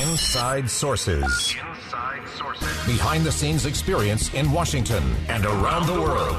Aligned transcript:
Inside 0.00 0.70
Sources. 0.70 1.22
Inside 1.22 2.26
Sources. 2.38 2.86
Behind 2.86 3.24
the 3.24 3.32
scenes 3.32 3.66
experience 3.66 4.32
in 4.32 4.50
Washington 4.50 5.02
and 5.28 5.44
around 5.44 5.86
the 5.86 6.00
world. 6.00 6.34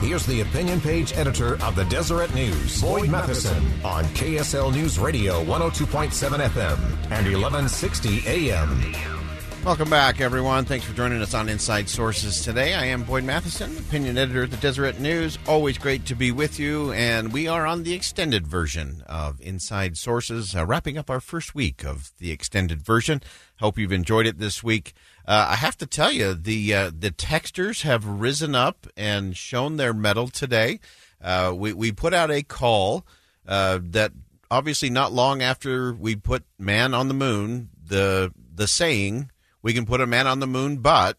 Here's 0.00 0.26
the 0.26 0.42
opinion 0.42 0.78
page 0.78 1.14
editor 1.14 1.54
of 1.62 1.74
the 1.74 1.84
Deseret 1.84 2.34
News, 2.34 2.82
Boyd 2.82 3.08
Matheson, 3.08 3.64
on 3.82 4.04
KSL 4.06 4.74
News 4.74 4.98
Radio 4.98 5.42
102.7 5.44 6.10
FM 6.48 6.78
and 7.10 7.26
1160 7.26 8.22
AM. 8.26 9.21
Welcome 9.64 9.90
back, 9.90 10.20
everyone. 10.20 10.64
Thanks 10.64 10.84
for 10.84 10.92
joining 10.92 11.22
us 11.22 11.34
on 11.34 11.48
Inside 11.48 11.88
Sources 11.88 12.42
today. 12.42 12.74
I 12.74 12.86
am 12.86 13.04
Boyd 13.04 13.22
Matheson, 13.22 13.78
opinion 13.78 14.18
editor 14.18 14.42
at 14.42 14.50
the 14.50 14.56
Deseret 14.56 14.98
News. 14.98 15.38
Always 15.46 15.78
great 15.78 16.04
to 16.06 16.16
be 16.16 16.32
with 16.32 16.58
you, 16.58 16.90
and 16.90 17.32
we 17.32 17.46
are 17.46 17.64
on 17.64 17.84
the 17.84 17.94
extended 17.94 18.44
version 18.44 19.04
of 19.06 19.40
Inside 19.40 19.96
Sources, 19.96 20.56
uh, 20.56 20.66
wrapping 20.66 20.98
up 20.98 21.08
our 21.08 21.20
first 21.20 21.54
week 21.54 21.84
of 21.84 22.10
the 22.18 22.32
extended 22.32 22.82
version. 22.82 23.22
Hope 23.60 23.78
you've 23.78 23.92
enjoyed 23.92 24.26
it 24.26 24.40
this 24.40 24.64
week. 24.64 24.94
Uh, 25.28 25.46
I 25.50 25.54
have 25.54 25.76
to 25.76 25.86
tell 25.86 26.10
you, 26.10 26.34
the 26.34 26.74
uh, 26.74 26.90
the 26.98 27.12
texters 27.12 27.82
have 27.82 28.04
risen 28.04 28.56
up 28.56 28.88
and 28.96 29.36
shown 29.36 29.76
their 29.76 29.94
mettle 29.94 30.26
today. 30.26 30.80
Uh, 31.22 31.54
we 31.56 31.72
we 31.72 31.92
put 31.92 32.12
out 32.12 32.32
a 32.32 32.42
call 32.42 33.06
uh, 33.46 33.78
that 33.80 34.10
obviously 34.50 34.90
not 34.90 35.12
long 35.12 35.40
after 35.40 35.92
we 35.94 36.16
put 36.16 36.42
man 36.58 36.94
on 36.94 37.06
the 37.06 37.14
moon, 37.14 37.68
the 37.80 38.32
the 38.52 38.66
saying 38.66 39.30
we 39.62 39.72
can 39.72 39.86
put 39.86 40.00
a 40.00 40.06
man 40.06 40.26
on 40.26 40.40
the 40.40 40.46
moon, 40.46 40.78
but 40.78 41.16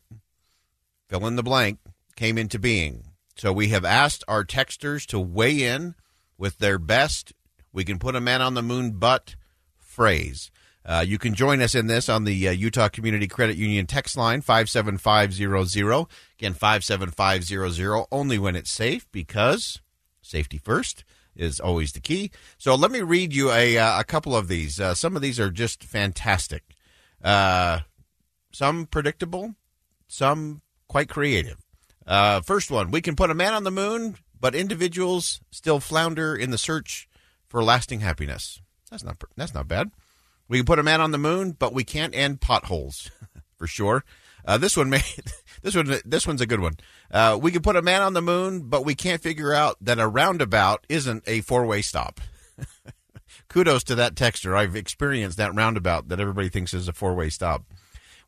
fill 1.07 1.25
in 1.25 1.35
the 1.35 1.43
blank 1.43 1.79
came 2.15 2.37
into 2.37 2.59
being. 2.59 3.05
So 3.35 3.51
we 3.51 3.69
have 3.69 3.85
asked 3.85 4.23
our 4.27 4.43
texters 4.43 5.05
to 5.07 5.19
weigh 5.19 5.63
in 5.63 5.95
with 6.37 6.59
their 6.59 6.77
best 6.77 7.33
we 7.73 7.83
can 7.83 7.97
put 7.97 8.15
a 8.15 8.21
man 8.21 8.41
on 8.41 8.53
the 8.53 8.61
moon, 8.61 8.91
but 8.91 9.35
phrase. 9.79 10.51
Uh, 10.85 11.03
you 11.05 11.17
can 11.17 11.33
join 11.33 11.61
us 11.61 11.75
in 11.75 11.87
this 11.87 12.07
on 12.07 12.23
the 12.23 12.47
uh, 12.47 12.51
Utah 12.51 12.89
Community 12.89 13.27
Credit 13.27 13.57
Union 13.57 13.87
text 13.87 14.15
line 14.15 14.41
57500. 14.41 16.05
Again, 16.37 16.53
57500, 16.53 18.05
only 18.11 18.37
when 18.37 18.55
it's 18.55 18.71
safe 18.71 19.07
because 19.11 19.81
safety 20.21 20.57
first 20.57 21.03
is 21.35 21.59
always 21.59 21.93
the 21.93 21.99
key. 21.99 22.31
So 22.57 22.75
let 22.75 22.91
me 22.91 23.01
read 23.01 23.33
you 23.33 23.49
a, 23.51 23.77
uh, 23.77 23.99
a 24.01 24.03
couple 24.03 24.35
of 24.35 24.47
these. 24.47 24.79
Uh, 24.79 24.93
some 24.93 25.15
of 25.15 25.21
these 25.21 25.39
are 25.39 25.49
just 25.49 25.83
fantastic. 25.83 26.63
Some 28.53 28.85
predictable, 28.85 29.55
some 30.07 30.61
quite 30.87 31.09
creative. 31.09 31.57
Uh, 32.05 32.41
first 32.41 32.69
one 32.69 32.91
we 32.91 33.01
can 33.01 33.15
put 33.15 33.31
a 33.31 33.35
man 33.35 33.53
on 33.53 33.63
the 33.63 33.71
moon, 33.71 34.17
but 34.39 34.55
individuals 34.55 35.41
still 35.51 35.79
flounder 35.79 36.35
in 36.35 36.51
the 36.51 36.57
search 36.57 37.07
for 37.47 37.63
lasting 37.63 38.01
happiness. 38.01 38.61
That's 38.91 39.03
not, 39.03 39.21
that's 39.35 39.53
not 39.53 39.67
bad. 39.67 39.89
We 40.47 40.57
can 40.57 40.65
put 40.65 40.79
a 40.79 40.83
man 40.83 41.01
on 41.01 41.11
the 41.11 41.17
moon, 41.17 41.55
but 41.57 41.73
we 41.73 41.83
can't 41.83 42.13
end 42.13 42.41
potholes 42.41 43.09
for 43.57 43.65
sure. 43.65 44.03
Uh, 44.45 44.57
this 44.57 44.75
one 44.75 44.89
may, 44.89 45.01
this 45.61 45.75
one, 45.75 45.95
this 46.05 46.27
one's 46.27 46.41
a 46.41 46.45
good 46.45 46.59
one. 46.59 46.73
Uh, 47.09 47.39
we 47.41 47.51
can 47.51 47.61
put 47.61 47.75
a 47.75 47.81
man 47.81 48.01
on 48.01 48.13
the 48.13 48.21
moon, 48.21 48.63
but 48.63 48.85
we 48.85 48.93
can't 48.93 49.21
figure 49.21 49.53
out 49.53 49.77
that 49.81 49.99
a 49.99 50.07
roundabout 50.07 50.85
isn't 50.89 51.23
a 51.25 51.41
four 51.41 51.65
way 51.65 51.81
stop. 51.81 52.19
Kudos 53.47 53.83
to 53.85 53.95
that 53.95 54.15
texter. 54.15 54.55
I've 54.55 54.75
experienced 54.75 55.37
that 55.37 55.55
roundabout 55.55 56.09
that 56.09 56.19
everybody 56.19 56.49
thinks 56.49 56.73
is 56.73 56.87
a 56.87 56.93
four 56.93 57.15
way 57.15 57.29
stop. 57.29 57.63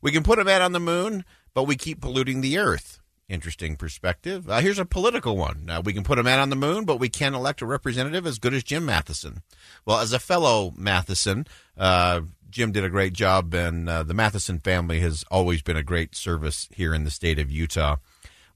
We 0.06 0.12
can 0.12 0.22
put 0.22 0.38
a 0.38 0.44
man 0.44 0.62
on 0.62 0.70
the 0.70 0.78
moon, 0.78 1.24
but 1.52 1.64
we 1.64 1.74
keep 1.74 2.00
polluting 2.00 2.40
the 2.40 2.58
earth. 2.58 3.00
Interesting 3.28 3.74
perspective. 3.74 4.48
Uh, 4.48 4.60
here's 4.60 4.78
a 4.78 4.84
political 4.84 5.36
one. 5.36 5.68
Uh, 5.68 5.82
we 5.84 5.92
can 5.92 6.04
put 6.04 6.20
a 6.20 6.22
man 6.22 6.38
on 6.38 6.48
the 6.48 6.54
moon, 6.54 6.84
but 6.84 7.00
we 7.00 7.08
can't 7.08 7.34
elect 7.34 7.60
a 7.60 7.66
representative 7.66 8.24
as 8.24 8.38
good 8.38 8.54
as 8.54 8.62
Jim 8.62 8.86
Matheson. 8.86 9.42
Well, 9.84 9.98
as 9.98 10.12
a 10.12 10.20
fellow 10.20 10.72
Matheson, 10.76 11.48
uh, 11.76 12.20
Jim 12.48 12.70
did 12.70 12.84
a 12.84 12.88
great 12.88 13.14
job, 13.14 13.52
and 13.52 13.88
uh, 13.88 14.04
the 14.04 14.14
Matheson 14.14 14.60
family 14.60 15.00
has 15.00 15.24
always 15.28 15.60
been 15.60 15.76
a 15.76 15.82
great 15.82 16.14
service 16.14 16.68
here 16.70 16.94
in 16.94 17.02
the 17.02 17.10
state 17.10 17.40
of 17.40 17.50
Utah. 17.50 17.96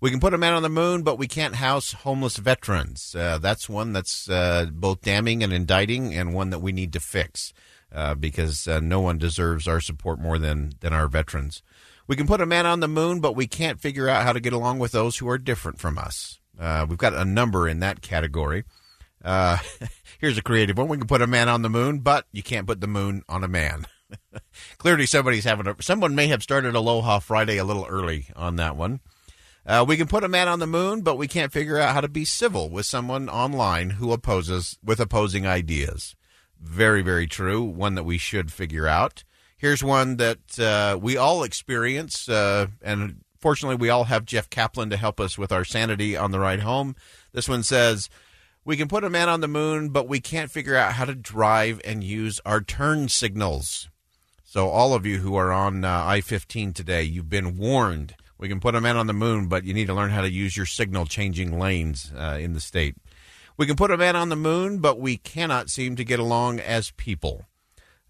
We 0.00 0.12
can 0.12 0.21
put 0.21 0.34
a 0.34 0.39
man 0.39 0.53
on 0.53 0.62
the 0.62 0.69
moon, 0.69 1.03
but 1.03 1.19
we 1.19 1.27
can't 1.27 1.56
house 1.56 1.94
homeless 1.94 2.37
veterans. 2.37 3.12
Uh, 3.12 3.39
that's 3.39 3.69
one 3.69 3.93
that's 3.93 4.31
uh, 4.31 4.66
both 4.71 5.03
damning 5.03 5.43
and 5.43 5.53
indicting, 5.53 6.15
and 6.15 6.33
one 6.33 6.50
that 6.50 6.60
we 6.60 6.71
need 6.71 6.93
to 6.93 7.00
fix 7.00 7.53
uh, 7.93 8.15
because 8.15 8.67
uh, 8.69 8.81
no 8.81 9.01
one 9.01 9.19
deserves 9.19 9.67
our 9.67 9.81
support 9.81 10.21
more 10.21 10.39
than, 10.39 10.73
than 10.81 10.93
our 10.93 11.09
veterans. 11.09 11.62
We 12.06 12.17
can 12.17 12.27
put 12.27 12.41
a 12.41 12.47
man 12.47 12.67
on 12.67 12.81
the 12.81 12.89
moon, 12.89 13.21
but 13.21 13.37
we 13.37 13.47
can't 13.47 13.81
figure 13.81 14.09
out 14.09 14.25
how 14.25 14.33
to 14.33 14.41
get 14.41 14.53
along 14.53 14.78
with 14.78 14.93
those 14.93 15.19
who 15.19 15.28
are 15.28 15.39
different 15.39 15.78
from 15.78 15.97
us. 15.97 16.41
Uh, 16.59 16.87
we've 16.89 16.99
got 16.99 17.15
a 17.15 17.25
number 17.25 17.69
in 17.69 17.81
that 17.81 18.03
category. 18.03 18.65
Uh, 19.25 19.59
here's 20.21 20.39
a 20.39 20.43
creative 20.43 20.77
one. 20.77 20.89
We 20.89 20.99
can 20.99 21.06
put 21.06 21.23
a 21.23 21.27
man 21.27 21.49
on 21.49 21.62
the 21.62 21.71
moon, 21.71 22.01
but 22.01 22.27
you 22.33 22.43
can't 22.43 22.67
put 22.67 22.81
the 22.81 22.87
moon 22.87 23.23
on 23.28 23.45
a 23.45 23.49
man. 23.49 23.87
Clearly, 24.78 25.07
somebody's 25.07 25.45
having 25.45 25.67
a. 25.67 25.77
Someone 25.81 26.15
may 26.15 26.27
have 26.28 26.43
started 26.43 26.75
Aloha 26.75 27.21
Friday 27.21 27.59
a 27.59 27.65
little 27.65 27.87
early 27.89 28.27
on 28.34 28.57
that 28.57 28.77
one. 28.77 29.01
Uh, 29.65 29.84
we 29.87 29.97
can 29.97 30.09
put 30.09 30.25
a 30.25 30.28
man 30.28 30.49
on 30.49 30.59
the 30.59 30.67
moon, 30.67 31.03
but 31.03 31.17
we 31.17 31.28
can't 31.28 31.53
figure 31.53 31.78
out 31.78 31.95
how 31.95 32.01
to 32.01 32.09
be 32.09 32.25
civil 32.25 32.71
with 32.71 32.87
someone 32.87 33.28
online 33.28 33.91
who 33.91 34.12
opposes 34.12 34.78
with 34.83 34.99
opposing 34.99 35.47
ideas. 35.47 36.17
Very, 36.60 37.03
very 37.03 37.26
true. 37.26 37.62
One 37.62 37.94
that 37.94 38.04
we 38.04 38.19
should 38.19 38.53
figure 38.53 38.87
out. 38.87 39.25
Here's 39.56 39.82
one 39.82 40.16
that 40.16 40.59
uh, 40.59 40.98
we 41.00 41.16
all 41.16 41.43
experience, 41.43 42.28
uh, 42.28 42.69
and 42.81 43.22
fortunately, 43.38 43.76
we 43.76 43.91
all 43.91 44.04
have 44.04 44.25
Jeff 44.25 44.48
Kaplan 44.48 44.91
to 44.91 44.97
help 44.97 45.21
us 45.21 45.37
with 45.37 45.53
our 45.53 45.65
sanity 45.65 46.16
on 46.16 46.31
the 46.31 46.41
ride 46.41 46.60
home. 46.60 46.97
This 47.32 47.48
one 47.48 47.62
says, 47.62 48.09
We 48.65 48.76
can 48.76 48.88
put 48.88 49.04
a 49.04 49.10
man 49.10 49.28
on 49.28 49.41
the 49.41 49.48
moon, 49.48 49.91
but 49.91 50.09
we 50.09 50.21
can't 50.21 50.50
figure 50.50 50.76
out 50.76 50.94
how 50.94 51.04
to 51.04 51.15
drive 51.15 51.81
and 51.84 52.03
use 52.03 52.41
our 52.47 52.60
turn 52.60 53.09
signals. 53.09 53.91
So, 54.44 54.69
all 54.69 54.94
of 54.94 55.06
you 55.06 55.19
who 55.19 55.37
are 55.37 55.53
on 55.53 55.84
uh, 55.84 56.04
I 56.06 56.22
15 56.22 56.72
today, 56.72 57.03
you've 57.03 57.31
been 57.31 57.56
warned. 57.56 58.16
We 58.38 58.48
can 58.48 58.60
put 58.60 58.75
a 58.75 58.81
man 58.81 58.97
on 58.97 59.06
the 59.06 59.12
moon, 59.12 59.48
but 59.48 59.65
you 59.65 59.75
need 59.75 59.88
to 59.88 59.94
learn 59.94 60.10
how 60.10 60.22
to 60.22 60.31
use 60.31 60.56
your 60.56 60.66
signal 60.66 61.04
changing 61.04 61.59
lanes 61.59 62.12
uh, 62.16 62.38
in 62.41 62.54
the 62.54 62.60
state. 62.60 62.97
We 63.60 63.66
can 63.66 63.76
put 63.76 63.91
a 63.91 63.98
man 63.98 64.16
on 64.16 64.31
the 64.31 64.37
moon, 64.37 64.78
but 64.78 64.98
we 64.98 65.19
cannot 65.19 65.69
seem 65.69 65.94
to 65.97 66.03
get 66.03 66.19
along 66.19 66.60
as 66.60 66.93
people. 66.93 67.44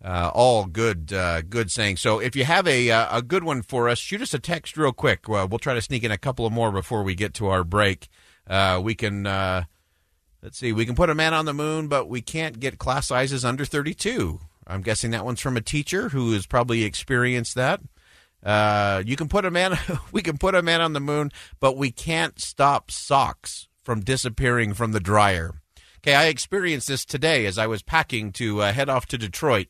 Uh, 0.01 0.31
all 0.33 0.67
good, 0.67 1.13
uh, 1.13 1.43
good 1.43 1.73
saying. 1.73 1.97
So, 1.97 2.21
if 2.21 2.37
you 2.37 2.45
have 2.45 2.69
a 2.69 2.89
uh, 2.93 3.19
a 3.19 3.21
good 3.21 3.43
one 3.43 3.63
for 3.63 3.89
us, 3.89 3.99
shoot 3.99 4.23
us 4.23 4.33
a 4.33 4.39
text 4.39 4.77
real 4.77 4.93
quick. 4.93 5.29
Well, 5.29 5.49
try 5.59 5.75
to 5.75 5.83
sneak 5.83 6.05
in 6.05 6.13
a 6.13 6.19
couple 6.19 6.47
of 6.47 6.53
more 6.53 6.71
before 6.71 7.03
we 7.03 7.17
get 7.17 7.35
to 7.35 7.49
our 7.49 7.65
break. 7.65 8.07
Uh, 8.47 8.81
we 8.81 8.95
can 8.95 9.27
uh, 9.27 9.65
let's 10.41 10.57
see. 10.57 10.73
We 10.73 10.87
can 10.87 10.95
put 10.95 11.11
a 11.11 11.17
man 11.17 11.35
on 11.35 11.47
the 11.47 11.53
moon, 11.53 11.89
but 11.89 12.09
we 12.09 12.21
can't 12.21 12.61
get 12.61 12.79
class 12.79 13.09
sizes 13.09 13.45
under 13.45 13.65
thirty-two. 13.65 14.39
I'm 14.69 14.83
guessing 14.83 15.11
that 15.11 15.25
one's 15.25 15.41
from 15.41 15.57
a 15.57 15.61
teacher 15.61 16.11
who 16.11 16.31
has 16.31 16.47
probably 16.47 16.85
experienced 16.85 17.57
that. 17.57 17.81
You 19.05 19.17
can 19.17 19.29
put 19.29 19.45
a 19.45 19.51
man. 19.51 19.77
we 20.13 20.23
can 20.23 20.39
put 20.39 20.55
a 20.55 20.63
man 20.63 20.81
on 20.81 20.93
the 20.93 21.01
moon, 21.01 21.33
but 21.59 21.77
we 21.77 21.91
can't 21.91 22.39
stop 22.39 22.93
socks 22.93 23.67
from 23.91 24.03
disappearing 24.03 24.73
from 24.73 24.93
the 24.93 25.01
dryer. 25.01 25.53
Okay, 25.99 26.15
I 26.15 26.27
experienced 26.27 26.87
this 26.87 27.05
today 27.05 27.45
as 27.45 27.59
I 27.59 27.67
was 27.67 27.83
packing 27.83 28.31
to 28.35 28.63
uh, 28.63 28.73
head 28.73 28.89
off 28.89 29.07
to 29.07 29.19
Detroit. 29.19 29.67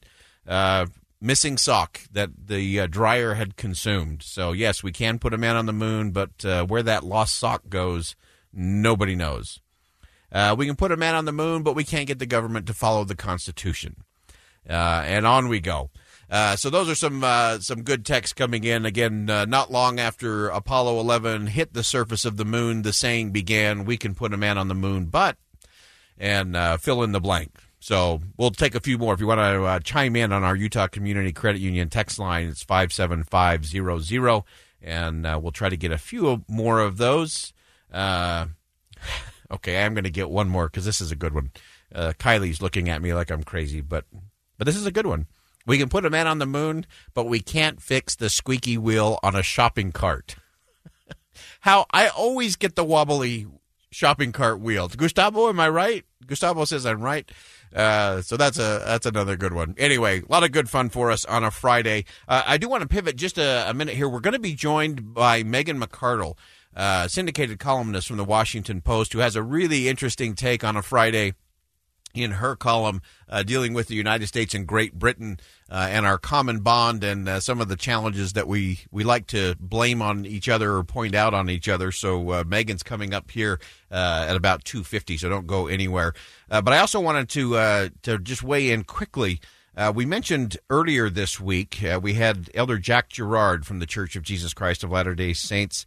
Uh, 0.47 0.89
missing 1.23 1.57
sock 1.57 2.03
that 2.13 2.29
the 2.49 2.81
uh, 2.81 2.87
dryer 2.87 3.33
had 3.33 3.57
consumed. 3.57 4.23
So, 4.23 4.53
yes, 4.53 4.83
we 4.83 4.93
can 4.93 5.19
put 5.19 5.33
a 5.33 5.39
man 5.39 5.57
on 5.57 5.65
the 5.65 5.73
moon, 5.73 6.11
but 6.11 6.45
uh, 6.45 6.67
where 6.67 6.83
that 6.83 7.03
lost 7.03 7.39
sock 7.39 7.71
goes, 7.71 8.15
nobody 8.53 9.17
knows. 9.17 9.59
Uh, 10.31 10.55
we 10.55 10.67
can 10.67 10.77
put 10.77 10.93
a 10.93 10.99
man 10.99 11.15
on 11.15 11.25
the 11.25 11.33
moon, 11.33 11.63
but 11.63 11.75
we 11.75 11.85
can't 11.85 12.07
get 12.07 12.19
the 12.19 12.27
government 12.27 12.67
to 12.67 12.75
follow 12.75 13.05
the 13.05 13.17
Constitution. 13.17 14.05
Uh, 14.69 15.03
and 15.07 15.27
on 15.27 15.49
we 15.49 15.61
go. 15.61 15.89
Uh, 16.31 16.55
so 16.55 16.71
those 16.71 16.89
are 16.89 16.95
some 16.95 17.25
uh, 17.25 17.59
some 17.59 17.83
good 17.83 18.07
texts 18.07 18.33
coming 18.33 18.63
in. 18.63 18.87
Again, 18.87 19.29
uh, 19.29 19.47
not 19.47 19.73
long 19.73 19.99
after 19.99 20.49
Apollo 20.49 21.01
11 21.01 21.49
hit 21.49 21.73
the 21.73 21.83
surface 21.83 22.25
of 22.25 22.37
the 22.37 22.45
moon, 22.45 22.83
the 22.83 22.93
saying 22.93 23.33
began, 23.33 23.85
"We 23.85 23.97
can 23.97 24.15
put 24.15 24.33
a 24.33 24.37
man 24.37 24.57
on 24.57 24.69
the 24.69 24.75
moon, 24.75 25.07
but," 25.07 25.37
and 26.17 26.55
uh, 26.55 26.77
fill 26.77 27.03
in 27.03 27.11
the 27.11 27.21
blank. 27.21 27.59
So 27.81 28.21
we'll 28.37 28.53
take 28.53 28.77
a 28.77 28.81
few 28.81 28.97
more. 28.97 29.13
If 29.13 29.21
you 29.21 29.27
want 29.27 29.41
to 29.41 29.65
uh, 29.65 29.81
chime 29.81 30.15
in 30.15 30.33
on 30.33 30.45
our 30.45 30.55
Utah 30.55 30.87
Community 30.87 31.33
Credit 31.33 31.61
Union 31.61 31.89
text 31.89 32.21
line, 32.21 32.47
it's 32.47 32.63
five 32.63 32.93
seven 32.93 33.25
five 33.25 33.67
zero 33.67 33.99
zero, 33.99 34.45
and 34.81 35.25
we'll 35.43 35.51
try 35.51 35.69
to 35.69 35.77
get 35.77 35.91
a 35.91 35.99
few 35.99 36.45
more 36.47 36.79
of 36.79 36.97
those. 36.99 37.53
okay, 37.93 39.83
I'm 39.85 39.95
going 39.95 40.05
to 40.05 40.11
get 40.11 40.31
one 40.31 40.49
more 40.49 40.67
because 40.69 40.85
this 40.85 41.01
is 41.01 41.11
a 41.11 41.17
good 41.17 41.35
one. 41.35 41.51
Kylie's 41.93 42.63
looking 42.63 42.89
at 42.89 43.03
me 43.03 43.15
like 43.15 43.33
I'm 43.33 43.43
crazy, 43.43 43.81
but 43.81 44.05
but 44.59 44.67
this 44.67 44.77
is 44.77 44.87
a 44.87 44.93
good 44.93 45.07
one. 45.07 45.27
We 45.67 45.79
can 45.79 45.89
put 45.89 46.07
a 46.07 46.11
man 46.11 46.27
on 46.27 46.39
the 46.39 46.47
moon, 46.47 46.87
but 47.15 47.27
we 47.27 47.41
can't 47.41 47.81
fix 47.81 48.17
the 48.17 48.31
squeaky 48.31 48.79
wheel 48.79 49.19
on 49.23 49.37
a 49.37 49.43
shopping 49.43 49.93
cart. 49.93 50.37
How 51.61 51.87
I 51.93 52.09
always 52.09 52.57
get 52.57 52.77
the 52.77 52.85
wobbly 52.85 53.47
shopping 53.91 54.33
cart 54.33 54.61
wheel. 54.61 54.89
Gustavo, 54.89 55.49
am 55.49 55.61
I 55.61 55.69
right? 55.69 56.05
Gustavo 56.27 56.65
says 56.65 56.87
I'm 56.87 57.01
right. 57.01 57.31
Uh, 57.75 58.23
so 58.23 58.37
that's 58.37 58.59
a 58.59 58.83
that's 58.85 59.07
another 59.07 59.37
good 59.37 59.53
one. 59.53 59.75
Anyway, 59.79 60.23
a 60.23 60.33
lot 60.33 60.43
of 60.43 60.53
good 60.53 60.69
fun 60.69 60.89
for 60.89 61.11
us 61.11 61.25
on 61.25 61.45
a 61.45 61.51
Friday. 61.51 62.05
Uh, 62.27 62.43
I 62.47 62.57
do 62.57 62.69
want 62.69 62.83
to 62.83 62.89
pivot 62.89 63.17
just 63.17 63.39
a, 63.39 63.69
a 63.69 63.75
minute 63.75 63.95
here. 63.95 64.09
We're 64.09 64.21
going 64.21 64.35
to 64.35 64.41
be 64.41 64.55
joined 64.55 65.15
by 65.15 65.43
Megan 65.43 65.81
McArdle, 65.81 66.37
uh, 66.75 67.07
syndicated 67.07 67.59
columnist 67.59 68.09
from 68.09 68.17
the 68.17 68.25
Washington 68.25 68.81
Post, 68.81 69.13
who 69.13 69.21
has 69.21 69.37
a 69.37 69.43
really 69.43 69.89
interesting 69.89 70.35
take 70.35 70.65
on 70.65 70.77
a 70.77 70.83
Friday 70.83 71.35
in 72.15 72.33
her 72.33 72.57
column 72.57 73.03
uh, 73.29 73.43
dealing 73.43 73.75
with 73.75 73.87
the 73.87 73.95
United 73.95 74.27
States 74.27 74.55
and 74.55 74.67
Great 74.67 74.95
Britain 74.95 75.39
uh, 75.71 75.87
and 75.91 76.05
our 76.05 76.19
common 76.19 76.61
bond 76.61 77.05
and 77.05 77.29
uh, 77.29 77.41
some 77.41 77.61
of 77.61 77.69
the 77.69 77.77
challenges 77.77 78.33
that 78.33 78.49
we, 78.49 78.81
we 78.91 79.05
like 79.05 79.27
to 79.29 79.55
blame 79.61 80.03
on 80.03 80.27
each 80.27 80.49
other 80.49 80.75
or 80.75 80.85
point 80.85 81.15
out 81.15 81.33
on 81.33 81.49
each 81.49 81.69
other. 81.69 81.93
So 81.93 82.31
uh, 82.31 82.45
Megan's 82.47 82.83
coming 82.83 83.15
up 83.15 83.31
here 83.31 83.61
uh, 83.91 84.27
at 84.29 84.37
about 84.37 84.65
2.50, 84.65 85.19
so 85.19 85.29
don't 85.29 85.47
go 85.47 85.69
anywhere. 85.69 86.13
Uh, 86.51 86.61
but 86.61 86.75
I 86.75 86.79
also 86.79 87.01
wanted 87.01 87.29
to, 87.31 87.91
to 88.03 88.19
just 88.19 88.43
weigh 88.43 88.71
in 88.71 88.83
quickly. 88.83 89.41
we 89.95 90.05
mentioned 90.05 90.59
earlier 90.69 91.09
this 91.09 91.39
week, 91.39 91.81
we 92.03 92.15
had 92.15 92.51
Elder 92.55 92.79
Jack 92.79 93.09
Gerard 93.11 93.65
from 93.65 93.79
the 93.79 93.87
Church 93.87 94.17
of 94.17 94.25
Jesus 94.25 94.53
Christ 94.53 94.83
of 94.83 94.91
Latter-day 94.91 95.33
Saints 95.35 95.87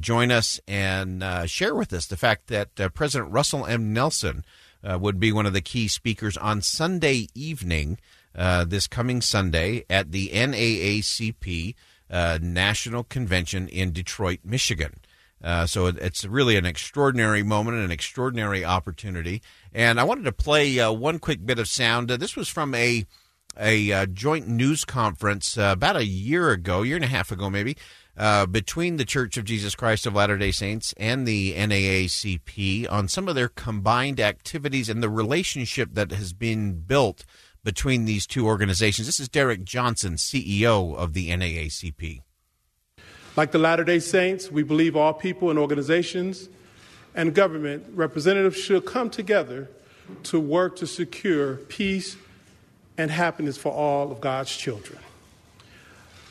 join 0.00 0.30
us 0.30 0.60
and 0.68 1.24
share 1.48 1.74
with 1.74 1.94
us 1.94 2.06
the 2.06 2.18
fact 2.18 2.48
that 2.48 2.74
President 2.92 3.32
Russell 3.32 3.64
M. 3.64 3.94
Nelson– 3.94 4.44
uh, 4.84 4.98
would 4.98 5.18
be 5.18 5.32
one 5.32 5.46
of 5.46 5.52
the 5.52 5.60
key 5.60 5.88
speakers 5.88 6.36
on 6.36 6.60
Sunday 6.60 7.28
evening, 7.34 7.98
uh, 8.34 8.64
this 8.64 8.86
coming 8.86 9.20
Sunday, 9.20 9.84
at 9.88 10.12
the 10.12 10.28
NAACP 10.28 11.74
uh, 12.10 12.38
National 12.42 13.04
Convention 13.04 13.68
in 13.68 13.92
Detroit, 13.92 14.40
Michigan. 14.44 14.94
Uh, 15.42 15.66
so 15.66 15.86
it, 15.86 15.98
it's 15.98 16.24
really 16.24 16.56
an 16.56 16.66
extraordinary 16.66 17.42
moment, 17.42 17.76
and 17.76 17.84
an 17.84 17.90
extraordinary 17.90 18.64
opportunity. 18.64 19.42
And 19.72 20.00
I 20.00 20.04
wanted 20.04 20.24
to 20.24 20.32
play 20.32 20.78
uh, 20.78 20.92
one 20.92 21.18
quick 21.18 21.44
bit 21.44 21.58
of 21.58 21.68
sound. 21.68 22.10
Uh, 22.10 22.16
this 22.16 22.36
was 22.36 22.48
from 22.48 22.74
a 22.74 23.06
a 23.56 24.04
joint 24.08 24.48
news 24.48 24.84
conference 24.84 25.56
about 25.56 25.94
a 25.94 26.04
year 26.04 26.50
ago, 26.50 26.82
year 26.82 26.96
and 26.96 27.04
a 27.04 27.08
half 27.08 27.30
ago, 27.30 27.48
maybe, 27.48 27.76
uh, 28.16 28.46
between 28.46 28.96
the 28.96 29.04
Church 29.04 29.36
of 29.36 29.44
Jesus 29.44 29.74
Christ 29.74 30.06
of 30.06 30.14
Latter 30.14 30.38
day 30.38 30.50
Saints 30.50 30.94
and 30.96 31.26
the 31.26 31.54
NAACP 31.54 32.90
on 32.90 33.08
some 33.08 33.28
of 33.28 33.34
their 33.34 33.48
combined 33.48 34.20
activities 34.20 34.88
and 34.88 35.02
the 35.02 35.08
relationship 35.08 35.90
that 35.94 36.12
has 36.12 36.32
been 36.32 36.80
built 36.80 37.24
between 37.64 38.04
these 38.04 38.26
two 38.26 38.46
organizations. 38.46 39.06
This 39.08 39.18
is 39.18 39.28
Derrick 39.28 39.64
Johnson, 39.64 40.14
CEO 40.14 40.94
of 40.96 41.14
the 41.14 41.30
NAACP. 41.30 42.20
Like 43.36 43.50
the 43.50 43.58
Latter 43.58 43.84
day 43.84 43.98
Saints, 43.98 44.50
we 44.50 44.62
believe 44.62 44.94
all 44.94 45.12
people 45.12 45.50
and 45.50 45.58
organizations 45.58 46.48
and 47.14 47.34
government 47.34 47.84
representatives 47.94 48.56
should 48.56 48.84
come 48.84 49.10
together 49.10 49.68
to 50.24 50.38
work 50.38 50.76
to 50.76 50.86
secure 50.86 51.56
peace 51.56 52.16
and 52.96 53.10
happiness 53.10 53.56
for 53.56 53.72
all 53.72 54.12
of 54.12 54.20
God's 54.20 54.54
children. 54.54 54.98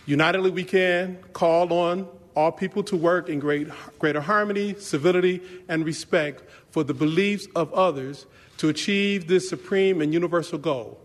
Unitedly, 0.05 0.51
we 0.51 0.63
can 0.63 1.17
call 1.31 1.71
on 1.71 2.07
all 2.35 2.51
people 2.51 2.83
to 2.83 2.97
work 2.97 3.29
in 3.29 3.39
great, 3.39 3.67
greater 4.00 4.21
harmony, 4.21 4.75
civility, 4.75 5.41
and 5.69 5.85
respect 5.85 6.44
for 6.71 6.83
the 6.83 6.94
beliefs 6.94 7.47
of 7.55 7.73
others 7.73 8.25
to 8.57 8.69
achieve 8.69 9.27
this 9.27 9.47
supreme 9.47 10.01
and 10.01 10.13
universal 10.13 10.57
goal. 10.57 11.00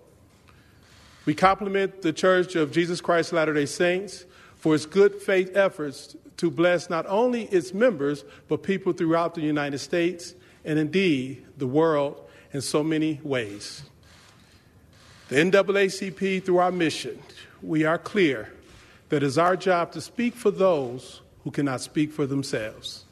We 1.27 1.35
compliment 1.35 2.03
the 2.03 2.13
Church 2.13 2.57
of 2.57 2.73
Jesus 2.73 3.01
Christ 3.01 3.33
Latter 3.33 3.53
day 3.53 3.67
Saints 3.67 4.25
for 4.57 4.75
its 4.75 4.87
good 4.87 5.15
faith 5.15 5.57
efforts 5.57 6.17
to 6.39 6.51
bless 6.51 6.89
not 6.89 7.05
only 7.07 7.45
its 7.45 7.75
members, 7.75 8.25
but 8.49 8.63
people 8.63 8.93
throughout 8.93 9.35
the 9.35 9.43
United 9.43 9.79
States 9.79 10.35
and 10.65 10.79
indeed 10.79 11.45
the 11.57 11.67
world 11.67 12.25
in 12.53 12.61
so 12.61 12.83
many 12.83 13.21
ways. 13.23 13.83
The 15.29 15.37
NAACP, 15.37 16.45
through 16.45 16.59
our 16.59 16.73
mission, 16.73 17.19
we 17.61 17.85
are 17.85 17.99
clear 17.99 18.53
that 19.09 19.23
it's 19.23 19.39
our 19.39 19.57
job 19.57 19.93
to 19.93 20.01
speak 20.01 20.35
for 20.35 20.51
those 20.51 21.23
who 21.45 21.51
cannot 21.51 21.81
speak 21.81 22.13
for 22.13 22.27
themselves. 22.27 23.05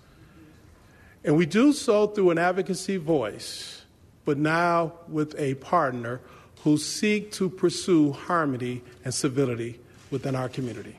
And 1.25 1.37
we 1.37 1.47
do 1.47 1.73
so 1.73 2.07
through 2.07 2.31
an 2.31 2.39
advocacy 2.39 2.99
voice, 2.99 3.83
but 4.25 4.39
now 4.39 4.93
with 5.09 5.35
a 5.39 5.55
partner 5.55 6.21
who 6.63 6.77
seek 6.77 7.33
to 7.33 7.49
pursue 7.49 8.13
harmony 8.13 8.83
and 9.05 9.13
civility 9.13 9.81
within 10.11 10.35
our 10.35 10.49
community. 10.49 10.97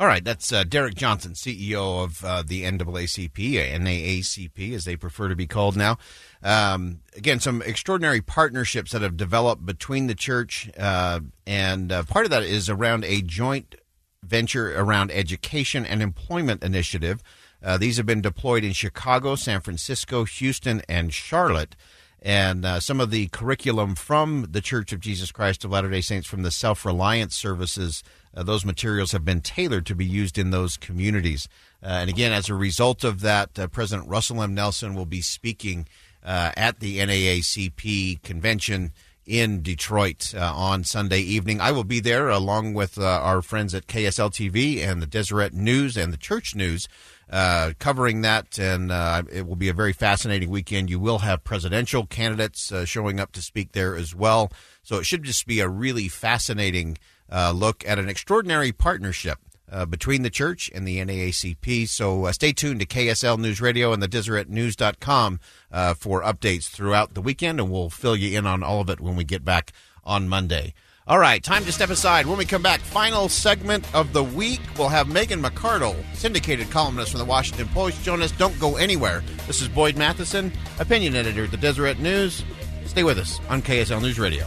All 0.00 0.06
right, 0.06 0.24
that's 0.24 0.52
uh, 0.52 0.64
Derrick 0.64 0.94
Johnson, 0.94 1.34
CEO 1.34 2.02
of 2.02 2.24
uh, 2.24 2.42
the 2.44 2.64
NAACP, 2.64 3.32
NAACP, 3.32 4.74
as 4.74 4.84
they 4.84 4.96
prefer 4.96 5.28
to 5.28 5.36
be 5.36 5.46
called 5.46 5.76
now. 5.76 5.98
Um, 6.42 7.00
again, 7.14 7.40
some 7.40 7.62
extraordinary 7.62 8.20
partnerships 8.20 8.92
that 8.92 9.02
have 9.02 9.16
developed 9.16 9.64
between 9.64 10.06
the 10.08 10.14
church, 10.14 10.70
uh, 10.78 11.20
and 11.46 11.92
uh, 11.92 12.02
part 12.04 12.24
of 12.24 12.30
that 12.30 12.42
is 12.42 12.68
around 12.68 13.04
a 13.04 13.22
joint 13.22 13.76
venture 14.24 14.76
around 14.78 15.10
education 15.10 15.84
and 15.84 16.02
employment 16.02 16.64
initiative. 16.64 17.22
Uh, 17.62 17.78
these 17.78 17.96
have 17.96 18.06
been 18.06 18.22
deployed 18.22 18.64
in 18.64 18.72
Chicago, 18.72 19.36
San 19.36 19.60
Francisco, 19.60 20.24
Houston, 20.24 20.82
and 20.88 21.12
Charlotte. 21.12 21.76
And 22.24 22.64
uh, 22.64 22.78
some 22.78 23.00
of 23.00 23.10
the 23.10 23.26
curriculum 23.28 23.96
from 23.96 24.46
the 24.50 24.60
Church 24.60 24.92
of 24.92 25.00
Jesus 25.00 25.32
Christ 25.32 25.64
of 25.64 25.72
Latter 25.72 25.90
day 25.90 26.00
Saints 26.00 26.26
from 26.26 26.42
the 26.42 26.52
self 26.52 26.84
reliance 26.84 27.34
services 27.34 28.04
uh, 28.34 28.42
those 28.42 28.64
materials 28.64 29.12
have 29.12 29.24
been 29.24 29.40
tailored 29.40 29.86
to 29.86 29.94
be 29.94 30.04
used 30.04 30.38
in 30.38 30.50
those 30.50 30.76
communities. 30.76 31.48
Uh, 31.82 31.86
and 31.86 32.10
again, 32.10 32.32
as 32.32 32.48
a 32.48 32.54
result 32.54 33.04
of 33.04 33.20
that, 33.20 33.58
uh, 33.58 33.66
President 33.66 34.08
Russell 34.08 34.42
M. 34.42 34.54
Nelson 34.54 34.94
will 34.94 35.06
be 35.06 35.20
speaking 35.20 35.86
uh, 36.24 36.52
at 36.56 36.80
the 36.80 36.98
NAACP 36.98 38.22
convention 38.22 38.92
in 39.26 39.62
Detroit 39.62 40.34
uh, 40.34 40.52
on 40.54 40.82
Sunday 40.84 41.20
evening. 41.20 41.60
I 41.60 41.72
will 41.72 41.84
be 41.84 42.00
there 42.00 42.28
along 42.28 42.74
with 42.74 42.98
our 42.98 43.42
friends 43.42 43.74
at 43.74 43.86
KSL 43.86 44.30
TV 44.30 44.78
and 44.78 45.00
the 45.00 45.06
Deseret 45.06 45.52
News 45.52 45.96
and 45.96 46.12
the 46.12 46.16
Church 46.16 46.54
News. 46.54 46.88
Uh, 47.30 47.72
covering 47.78 48.20
that, 48.20 48.58
and 48.58 48.92
uh, 48.92 49.22
it 49.32 49.46
will 49.46 49.56
be 49.56 49.70
a 49.70 49.72
very 49.72 49.94
fascinating 49.94 50.50
weekend. 50.50 50.90
You 50.90 51.00
will 51.00 51.20
have 51.20 51.42
presidential 51.44 52.04
candidates 52.04 52.70
uh, 52.70 52.84
showing 52.84 53.18
up 53.18 53.32
to 53.32 53.40
speak 53.40 53.72
there 53.72 53.96
as 53.96 54.14
well. 54.14 54.52
So 54.82 54.98
it 54.98 55.04
should 55.04 55.22
just 55.22 55.46
be 55.46 55.60
a 55.60 55.68
really 55.68 56.08
fascinating 56.08 56.98
uh, 57.30 57.52
look 57.52 57.88
at 57.88 57.98
an 57.98 58.08
extraordinary 58.08 58.70
partnership 58.70 59.38
uh, 59.72 59.86
between 59.86 60.22
the 60.22 60.30
church 60.30 60.70
and 60.74 60.86
the 60.86 60.98
NAACP. 60.98 61.88
So 61.88 62.26
uh, 62.26 62.32
stay 62.32 62.52
tuned 62.52 62.80
to 62.80 62.86
KSL 62.86 63.38
News 63.38 63.60
Radio 63.60 63.92
and 63.92 64.02
the 64.02 64.08
DeseretNews.com 64.08 65.40
uh, 65.72 65.94
for 65.94 66.22
updates 66.22 66.68
throughout 66.68 67.14
the 67.14 67.22
weekend, 67.22 67.58
and 67.58 67.70
we'll 67.70 67.88
fill 67.88 68.14
you 68.14 68.36
in 68.38 68.46
on 68.46 68.62
all 68.62 68.82
of 68.82 68.90
it 68.90 69.00
when 69.00 69.16
we 69.16 69.24
get 69.24 69.44
back 69.44 69.72
on 70.04 70.28
Monday. 70.28 70.74
All 71.08 71.18
right, 71.18 71.42
time 71.42 71.64
to 71.64 71.72
step 71.72 71.90
aside. 71.90 72.26
When 72.26 72.38
we 72.38 72.44
come 72.44 72.62
back, 72.62 72.78
final 72.78 73.28
segment 73.28 73.92
of 73.92 74.12
the 74.12 74.22
week, 74.22 74.60
we'll 74.78 74.88
have 74.88 75.08
Megan 75.08 75.42
McArdle, 75.42 75.96
syndicated 76.14 76.70
columnist 76.70 77.10
from 77.10 77.18
the 77.18 77.24
Washington 77.24 77.66
Post. 77.68 78.04
Jonas, 78.04 78.30
don't 78.30 78.56
go 78.60 78.76
anywhere. 78.76 79.24
This 79.48 79.60
is 79.60 79.68
Boyd 79.68 79.96
Matheson, 79.96 80.52
opinion 80.78 81.16
editor 81.16 81.42
at 81.44 81.50
the 81.50 81.56
Deseret 81.56 81.98
News. 81.98 82.44
Stay 82.86 83.02
with 83.02 83.18
us 83.18 83.40
on 83.48 83.62
KSL 83.62 84.00
News 84.00 84.20
Radio. 84.20 84.46